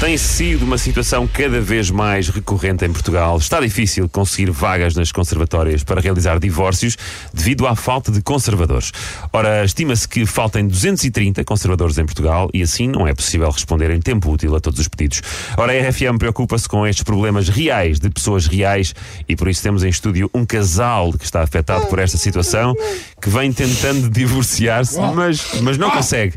Tem 0.00 0.16
sido 0.16 0.64
uma 0.64 0.78
situação 0.78 1.26
cada 1.26 1.60
vez 1.60 1.90
mais 1.90 2.28
recorrente 2.28 2.84
em 2.84 2.92
Portugal. 2.92 3.36
Está 3.36 3.60
difícil 3.60 4.08
conseguir 4.08 4.48
vagas 4.48 4.94
nas 4.94 5.10
conservatórias 5.10 5.82
para 5.82 6.00
realizar 6.00 6.38
divórcios 6.38 6.96
devido 7.34 7.66
à 7.66 7.74
falta 7.74 8.12
de 8.12 8.22
conservadores. 8.22 8.92
Ora, 9.32 9.64
estima-se 9.64 10.08
que 10.08 10.24
faltem 10.24 10.68
230 10.68 11.42
conservadores 11.42 11.98
em 11.98 12.04
Portugal 12.04 12.48
e 12.54 12.62
assim 12.62 12.86
não 12.86 13.08
é 13.08 13.12
possível 13.12 13.50
responder 13.50 13.90
em 13.90 14.00
tempo 14.00 14.30
útil 14.30 14.54
a 14.54 14.60
todos 14.60 14.78
os 14.78 14.86
pedidos. 14.86 15.20
Ora, 15.56 15.72
a 15.72 15.88
RFM 15.88 16.16
preocupa-se 16.16 16.68
com 16.68 16.86
estes 16.86 17.02
problemas 17.02 17.48
reais 17.48 17.98
de 17.98 18.08
pessoas 18.08 18.46
reais 18.46 18.94
e 19.28 19.34
por 19.34 19.48
isso 19.48 19.64
temos 19.64 19.82
em 19.82 19.88
estúdio 19.88 20.30
um 20.32 20.46
casal 20.46 21.12
que 21.12 21.24
está 21.24 21.42
afetado 21.42 21.86
por 21.86 21.98
esta 21.98 22.16
situação 22.16 22.72
que 23.20 23.28
vem 23.28 23.52
tentando 23.52 24.08
divorciar-se, 24.14 24.96
mas, 25.00 25.60
mas 25.60 25.76
não 25.76 25.90
consegue. 25.90 26.36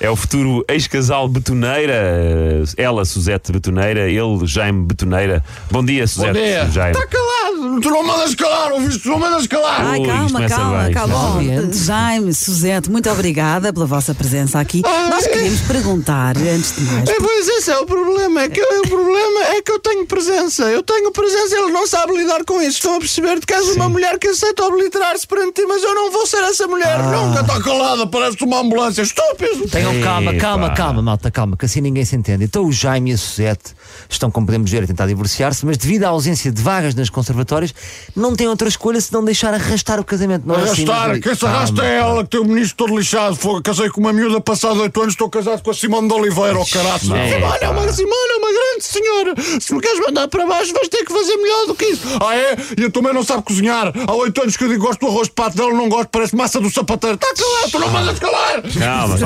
É 0.00 0.08
o 0.08 0.16
futuro 0.16 0.64
ex-casal 0.66 1.28
Betoneira, 1.28 2.64
ela, 2.78 3.04
Suzete 3.04 3.52
Betoneira, 3.52 4.08
ele, 4.08 4.46
Jaime 4.46 4.86
Betoneira. 4.86 5.44
Bom 5.70 5.84
dia, 5.84 6.06
Suzete. 6.06 6.32
dia. 6.38 6.66
Jaime. 6.70 6.96
Está 6.96 7.06
calado! 7.06 7.80
Tu 7.82 7.90
não 7.90 8.02
mandas 8.02 8.34
calar, 8.34 8.72
ouviste? 8.72 9.00
Tu 9.02 9.08
não 9.10 9.18
mandas 9.18 9.46
calar! 9.46 9.84
Ai, 9.84 10.00
Ui, 10.00 10.06
calma, 10.06 10.48
calma, 10.48 10.90
calma. 10.90 11.42
Jaime, 11.74 12.32
Suzete, 12.32 12.90
muito 12.90 13.10
obrigada 13.10 13.74
pela 13.74 13.84
vossa 13.84 14.14
presença 14.14 14.58
aqui. 14.58 14.80
Nós 15.10 15.26
queríamos 15.26 15.60
perguntar, 15.62 16.34
antes 16.38 16.74
de 16.76 16.80
mais, 16.82 17.06
É, 17.10 17.14
pois 17.20 17.48
esse 17.48 17.70
é 17.70 17.78
o 17.78 17.84
problema, 17.84 18.42
é 18.44 18.48
que 18.48 18.58
eu- 18.58 18.80
o 18.80 18.88
problema 18.88 19.40
é 19.54 19.60
que 19.60 19.70
eu 19.70 19.78
tenho 19.80 20.06
presença. 20.06 20.64
Eu 20.64 20.82
tenho 20.82 21.12
presença, 21.12 21.58
ele 21.58 21.72
não 21.72 21.86
sabe 21.86 22.16
lidar 22.16 22.42
com 22.46 22.62
isso. 22.62 22.78
Estão 22.78 22.96
a 22.96 22.98
perceber? 23.00 23.38
Tu 23.38 23.46
queres 23.46 23.68
uma 23.76 23.88
mulher 23.90 24.18
que 24.18 24.28
aceita 24.28 24.64
obliterar-se 24.64 25.26
perante 25.26 25.60
ti, 25.60 25.66
mas 25.66 25.82
eu 25.82 25.94
não 25.94 26.10
vou 26.10 26.26
ser 26.26 26.42
essa 26.44 26.66
mulher. 26.66 26.98
Nunca 27.02 27.42
está 27.42 27.60
calada, 27.60 28.06
parece 28.06 28.42
uma 28.42 28.60
ambulância. 28.60 29.02
Estúpido! 29.02 29.68
Tenham 29.90 30.04
calma, 30.04 30.34
calma, 30.34 30.70
calma, 30.70 31.02
malta, 31.02 31.30
calma, 31.30 31.56
que 31.56 31.64
assim 31.64 31.80
ninguém 31.80 32.04
se 32.04 32.16
entende. 32.16 32.44
Então 32.44 32.64
o 32.64 32.72
Jaime 32.72 33.10
e 33.10 33.14
a 33.14 33.18
Suzete 33.18 33.74
estão, 34.08 34.30
como 34.30 34.46
podemos 34.46 34.70
ver, 34.70 34.84
a 34.84 34.86
tentar 34.86 35.06
divorciar-se, 35.06 35.64
mas 35.66 35.76
devido 35.76 36.04
à 36.04 36.08
ausência 36.08 36.50
de 36.50 36.62
vagas 36.62 36.94
nas 36.94 37.10
conservatórias, 37.10 37.74
não 38.14 38.34
têm 38.34 38.48
outra 38.48 38.68
escolha 38.68 39.00
senão 39.00 39.24
deixar 39.24 39.54
arrastar 39.54 40.00
o 40.00 40.04
casamento. 40.04 40.46
Não 40.46 40.54
é 40.54 40.62
assim, 40.62 40.88
Arrastar, 40.88 41.20
quem 41.20 41.34
se 41.34 41.46
arrasta 41.46 41.84
é 41.84 41.98
ela, 41.98 42.24
que 42.24 42.30
tem 42.30 42.40
o 42.40 42.44
ministro 42.44 42.76
todo 42.76 42.96
lixado. 42.96 43.36
Fogo, 43.36 43.62
casei 43.62 43.88
com 43.90 44.00
uma 44.00 44.12
miúda 44.12 44.40
passado 44.40 44.80
8 44.80 45.00
anos, 45.00 45.14
estou 45.14 45.28
casado 45.28 45.62
com 45.62 45.70
a 45.70 45.74
Simone 45.74 46.08
de 46.08 46.14
Oliveira, 46.14 46.58
ó 46.58 46.64
caraço. 46.64 47.06
Simone, 47.06 47.30
Simone 47.30 47.58
é 47.60 47.68
uma, 47.68 47.92
Simone 47.92 48.30
é 48.30 48.36
uma 48.36 48.52
grande 48.80 48.84
senhora. 48.84 49.34
Se 49.60 49.74
me 49.74 49.80
queres 49.80 50.00
mandar 50.00 50.26
para 50.28 50.46
baixo, 50.46 50.72
vais 50.72 50.88
ter 50.88 51.04
que 51.04 51.12
fazer 51.12 51.36
melhor 51.36 51.66
do 51.66 51.74
que 51.74 51.84
isso. 51.84 52.02
Ah, 52.20 52.34
é? 52.34 52.56
E 52.78 52.84
a 52.84 52.90
tua 52.90 53.02
mãe 53.02 53.12
não 53.12 53.22
sabe 53.22 53.42
cozinhar. 53.42 53.92
Há 54.06 54.14
8 54.14 54.42
anos 54.42 54.56
que 54.56 54.64
eu 54.64 54.68
digo 54.68 54.84
gosto 54.84 55.00
do 55.00 55.06
arroz 55.06 55.28
de 55.28 55.34
pato 55.34 55.56
dela, 55.56 55.72
não 55.72 55.88
gosto, 55.88 56.08
parece 56.08 56.34
massa 56.34 56.60
do 56.60 56.70
sapateiro. 56.70 57.16
Está 57.16 57.34
calado, 57.34 57.70
tu 57.70 57.78
não 57.78 57.90
mandas 57.90 58.18
calar! 58.18 58.62
Calma, 58.62 59.18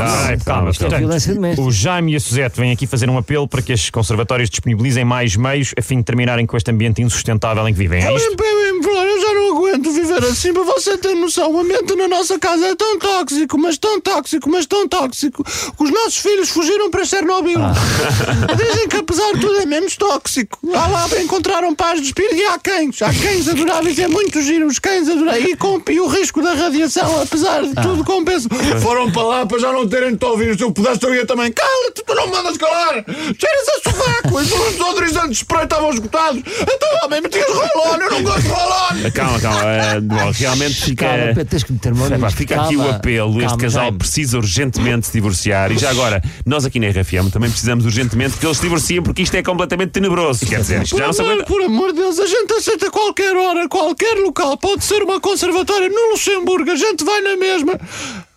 calma, 0.44 0.72
calma. 0.72 0.72
É. 1.48 1.61
O 1.61 1.70
Jaime 1.70 2.12
e 2.12 2.16
a 2.16 2.20
Suzete 2.20 2.61
vêm 2.61 2.72
aqui 2.72 2.86
fazer 2.86 3.08
um 3.08 3.16
apelo 3.16 3.46
para 3.46 3.62
que 3.62 3.72
estes 3.72 3.91
conservatórios 3.91 4.50
disponibilizem 4.50 5.05
mais 5.05 5.36
meios 5.36 5.72
a 5.78 5.83
fim 5.83 5.98
de 5.98 6.05
terminarem 6.05 6.46
com 6.46 6.56
este 6.56 6.70
ambiente 6.70 7.00
insustentável 7.00 7.66
em 7.68 7.72
que 7.72 7.78
vivem. 7.78 8.05
É 8.05 8.14
isto? 8.14 8.36
Viver 10.14 10.26
assim, 10.30 10.52
para 10.52 10.62
você 10.62 10.96
ter 10.98 11.14
noção. 11.14 11.50
O 11.52 11.60
ambiente 11.60 11.94
na 11.94 12.08
nossa 12.08 12.39
casa 12.39 12.66
é 12.66 12.74
tão 12.74 12.98
tóxico, 12.98 13.58
mas 13.58 13.78
tão 13.78 14.00
tóxico, 14.00 14.50
mas 14.50 14.66
tão 14.66 14.89
tóxico, 14.89 15.44
que 15.44 15.84
os 15.84 15.90
nossos 15.90 16.16
filhos 16.18 16.48
fugiram 16.48 16.90
para 16.90 17.05
Chernobyl. 17.05 17.58
Dizem 18.56 18.89
que 18.89 18.96
apesar 18.96 19.33
de 19.34 19.40
tudo 19.40 19.56
é 19.61 19.66
menos 19.66 19.96
tóxico. 19.96 20.58
Lá 20.62 20.86
lá 20.86 21.06
encontraram 21.20 21.74
paz 21.74 22.00
de 22.00 22.06
espírito 22.08 22.34
e 22.36 22.44
há 22.46 22.58
cães. 22.58 23.00
Há 23.02 23.06
cães 23.12 23.48
adoráveis, 23.48 23.98
é 23.98 24.08
muito 24.08 24.40
giro. 24.42 24.66
Os 24.66 24.78
cães 24.78 25.08
adoráveis. 25.08 25.44
E, 25.44 25.56
com, 25.56 25.80
e 25.90 26.00
o 26.00 26.06
risco 26.06 26.42
da 26.42 26.55
radiação, 26.55 27.22
apesar 27.22 27.62
de 27.62 27.74
tudo, 27.74 28.05
compensa. 28.05 28.48
Foram 28.80 29.10
para 29.10 29.22
lá 29.22 29.46
para 29.46 29.58
já 29.58 29.72
não 29.72 29.89
terem 29.89 30.14
de 30.14 30.24
ouvir. 30.24 30.56
Se 30.56 30.62
eu 30.62 30.72
pudesse, 30.72 31.05
eu 31.05 31.14
ia 31.14 31.27
também. 31.27 31.52
Cala-te, 31.52 32.02
tu 32.05 32.14
não 32.14 32.27
mandas 32.28 32.56
calar. 32.56 33.05
Cheiras 33.05 33.68
a 33.68 33.90
sovaco. 33.90 34.34
Os 34.39 34.46
desodorizantes 34.48 35.30
de 35.30 35.36
spray 35.36 35.64
estavam 35.64 35.90
esgotados. 35.90 36.42
Então, 36.60 36.89
homem, 37.05 37.20
metias 37.20 37.46
rolón. 37.48 37.98
Eu 38.00 38.10
não 38.10 38.22
gosto 38.22 38.42
de 38.42 38.48
rolón. 38.48 39.10
Calma, 39.14 39.40
calma. 39.40 39.60
eh, 39.64 40.00
realmente 40.32 40.74
fica. 40.74 41.06
Calma, 41.06 41.44
tens 41.44 41.62
que 41.62 41.72
meter 41.72 41.94
mão 41.94 42.06
Epá, 42.06 42.30
fica 42.30 42.60
aqui 42.62 42.76
o 42.76 42.78
Calma, 42.80 42.96
apelo. 42.96 43.30
este 43.38 43.46
calma, 43.48 43.58
casal 43.62 43.82
Jaime. 43.84 43.98
precisa 43.98 44.36
urgentemente 44.38 45.06
se 45.06 45.12
divorciar. 45.12 45.72
E 45.72 45.78
já 45.78 45.90
agora, 45.90 46.22
nós 46.44 46.64
aqui 46.64 46.78
na 46.80 46.88
RFM 46.88 47.30
também 47.32 47.50
precisamos 47.50 47.84
urgentemente 47.84 48.36
que 48.38 48.46
eles 48.46 48.56
se 48.56 48.62
divorciem 48.62 49.02
porque 49.02 49.22
isto 49.22 49.34
é 49.36 49.42
completamente 49.42 49.90
tenebroso. 49.90 50.46
Quer 50.46 50.60
dizer, 50.60 50.82
isto 50.82 50.96
Por 50.96 50.98
já 51.02 51.06
não 51.08 51.14
amor, 51.20 51.32
aguenta. 51.32 51.44
por 51.46 51.62
amor 51.62 51.92
de 51.92 51.98
Deus, 52.00 52.18
a 52.18 52.26
gente 52.26 52.52
aceita 52.54 52.90
qualquer 52.90 53.36
hora, 53.36 53.68
qualquer 53.68 54.14
local. 54.18 54.56
Pode 54.58 54.84
ser 54.84 55.02
uma 55.02 55.20
conservatória 55.20 55.88
no 55.88 56.10
Luxemburgo, 56.12 56.70
a 56.70 56.76
gente 56.76 57.04
vai 57.04 57.20
na 57.20 57.36
mesma. 57.36 57.78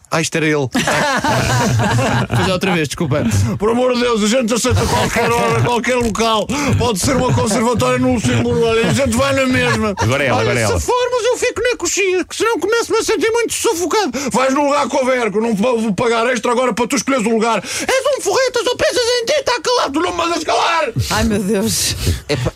Ah, 0.10 0.22
isto 0.22 0.36
era 0.36 0.46
ele. 0.46 0.70
Fazer 2.36 2.52
outra 2.52 2.74
vez, 2.74 2.88
desculpa. 2.88 3.24
Por 3.60 3.70
amor 3.70 3.94
de 3.94 4.02
Deus, 4.02 4.24
a 4.24 4.28
gente 4.28 4.54
aceita 4.54 4.86
qualquer 4.86 5.32
hora, 5.32 5.62
qualquer 5.64 5.96
local. 5.96 6.48
Pode 6.78 7.00
ser 7.00 7.16
uma 7.18 7.34
conservatória 7.34 8.00
no 8.00 8.14
Luxemburgo, 8.14 8.66
olha, 8.66 8.88
a 8.88 8.94
gente 8.94 9.16
vai 9.18 9.34
na 9.34 9.46
mesma. 9.46 9.94
Agora 9.98 10.24
ela, 10.24 10.38
olha, 10.38 10.52
agora 10.52 10.66
se 10.66 10.72
ela. 10.72 10.80
formos, 10.80 11.26
eu 11.26 11.38
fico 11.38 11.62
na 11.62 11.76
coxinha, 11.78 12.24
que 12.24 12.36
senão 12.36 12.58
começo-me 12.60 13.00
a 13.00 13.04
sentir 13.04 13.30
muito 13.32 13.54
sufocado. 13.54 14.12
Vais 14.32 14.54
no 14.54 14.66
lugar 14.66 14.88
com 14.88 15.04
o 15.04 15.06
vergo, 15.06 15.42
não 15.42 15.54
vou 15.54 15.94
pagar 15.94 16.26
extra 16.28 16.52
agora 16.52 16.74
para 16.74 16.88
tu 16.88 16.96
escolheres 16.96 17.26
o 17.28 17.30
lugar. 17.30 17.62
És 17.64 18.18
um 18.18 18.22
forreta, 18.22 18.64
só 18.64 18.76
pensas 18.76 19.04
em 19.22 19.26
ti, 19.26 19.34
está 19.40 19.60
calado, 19.62 19.94
tu 19.94 20.00
não 20.00 20.12
me 20.12 20.18
mandas 20.18 20.44
calar. 20.44 20.90
ai 21.12 21.24
meu 21.26 21.40
Deus. 21.40 21.96
Epá, 22.30 22.52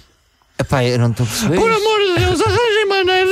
epá, 0.59 0.83
eu 0.85 0.99
não 0.99 1.11
estou 1.11 1.25
a 1.25 1.29
perceber. 1.29 1.55
Por 1.57 1.69
amor 1.71 1.99
de 1.99 2.25
Deus, 2.25 2.39
maneira, 2.39 2.70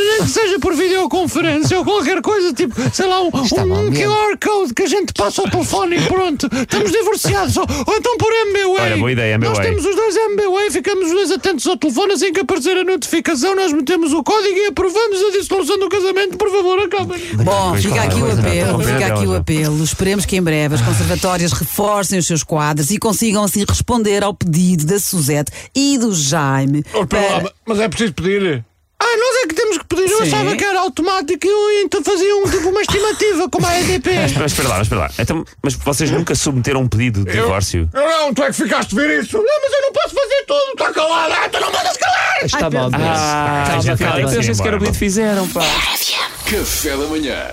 nem 0.03 0.23
que 0.23 0.29
seja 0.29 0.59
por 0.59 0.73
videoconferência 0.75 1.77
ou 1.77 1.85
qualquer 1.85 2.21
coisa, 2.21 2.53
tipo, 2.53 2.73
sei 2.93 3.05
lá, 3.07 3.21
um, 3.21 3.27
um. 3.27 3.91
QR 3.91 4.37
Code 4.43 4.73
que 4.73 4.83
a 4.83 4.87
gente 4.87 5.13
passa 5.13 5.41
ao 5.41 5.49
telefone 5.49 5.97
e 5.97 6.01
pronto, 6.01 6.47
estamos 6.53 6.91
divorciados. 6.91 7.57
Ou, 7.57 7.65
ou 7.87 7.95
então 7.97 8.17
por 8.17 8.31
MBWay. 8.31 8.81
Olha, 8.83 8.97
boa 8.97 9.11
ideia, 9.11 9.37
Nós 9.37 9.49
MBWay. 9.57 9.69
temos 9.69 9.85
os 9.85 9.95
dois 9.95 10.15
MBWay, 10.15 10.71
ficamos 10.71 11.05
os 11.07 11.11
dois 11.11 11.31
atentos 11.31 11.67
ao 11.67 11.77
telefone, 11.77 12.13
assim 12.13 12.31
que 12.33 12.39
aparecer 12.41 12.77
a 12.77 12.83
notificação, 12.83 13.55
nós 13.55 13.71
metemos 13.73 14.13
o 14.13 14.23
código 14.23 14.57
e 14.57 14.67
aprovamos 14.67 15.21
a 15.21 15.31
dissolução 15.31 15.79
do 15.79 15.89
casamento. 15.89 16.37
Por 16.37 16.49
favor, 16.51 16.79
acabem. 16.79 17.19
Bom, 17.43 17.75
fica 17.75 18.01
aqui 18.03 18.15
o 18.17 18.19
coisa, 18.21 18.41
apelo, 18.41 18.79
fica 18.83 19.05
aqui 19.07 19.25
o 19.27 19.35
apelo. 19.35 19.83
Esperemos 19.83 20.25
que 20.25 20.35
em 20.35 20.41
breve 20.41 20.75
as 20.75 20.81
conservatórias 20.81 21.51
reforcem 21.51 22.19
os 22.19 22.27
seus 22.27 22.43
quadros 22.43 22.91
e 22.91 22.97
consigam 22.97 23.43
assim 23.43 23.63
responder 23.67 24.23
ao 24.23 24.33
pedido 24.33 24.85
da 24.85 24.99
Suzete 24.99 25.51
e 25.75 25.97
do 25.97 26.13
Jaime. 26.13 26.83
Oh, 26.93 27.05
para- 27.05 27.51
mas 27.65 27.79
é 27.79 27.87
preciso 27.89 28.13
pedir. 28.13 28.63
Ah, 29.39 29.43
é 29.43 29.47
que 29.47 29.55
temos 29.55 29.77
que 29.77 29.85
pedir. 29.85 30.09
Eu 30.11 30.17
Sim. 30.17 30.23
achava 30.23 30.55
que 30.55 30.63
era 30.63 30.79
automático 30.79 31.45
e 31.45 31.49
eu 31.49 31.85
então 31.85 32.03
fazia 32.03 32.35
um, 32.37 32.49
tipo 32.49 32.69
uma 32.69 32.81
estimativa, 32.81 33.49
como 33.49 33.65
a 33.67 33.79
EDP. 33.79 34.09
Mas 34.37 34.51
espera 34.51 34.69
lá, 34.69 34.77
mas 34.77 34.87
espera 34.87 35.01
lá. 35.01 35.11
Então, 35.19 35.45
mas 35.63 35.73
vocês 35.75 36.11
nunca 36.11 36.35
submeteram 36.35 36.81
um 36.81 36.87
pedido 36.87 37.23
de 37.23 37.31
divórcio? 37.31 37.89
Eu 37.93 38.01
não, 38.01 38.33
tu 38.33 38.43
é 38.43 38.47
que 38.47 38.53
ficaste 38.53 38.97
a 38.97 39.01
ver 39.01 39.21
isso. 39.23 39.37
Não, 39.37 39.43
mas 39.43 39.73
eu 39.73 39.81
não 39.81 39.93
posso 39.93 40.15
fazer 40.15 40.45
tudo. 40.47 40.71
Está 40.71 40.93
calado. 40.93 41.33
Ah, 41.33 41.49
tu 41.49 41.59
não 41.59 41.71
mandas 41.71 41.97
calar. 41.97 42.45
Está 42.45 42.69
mal, 42.69 42.91
Pedro. 42.91 43.07
Ah, 43.07 43.63
Calma, 43.67 43.81
já 43.81 43.97
calma. 43.97 44.19
eu 44.21 44.29
pensei 44.29 44.55
que 44.55 44.61
era 44.67 44.75
o 44.75 44.79
pedido 44.79 44.93
que 44.93 44.99
fizeram, 44.99 45.47
pá. 45.49 45.61
Café 46.45 46.89
da 46.97 47.05
manhã. 47.07 47.47